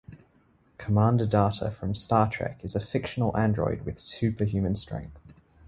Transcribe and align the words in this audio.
Commander 0.79 1.27
Data 1.27 1.69
from 1.69 1.93
Star 1.93 2.27
Trek 2.27 2.57
is 2.63 2.75
a 2.75 2.79
fictional 2.79 3.37
android 3.37 3.85
with 3.85 3.99
super 3.99 4.45
human 4.45 4.75
strength. 4.75 5.19